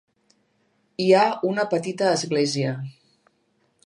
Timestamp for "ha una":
1.17-1.65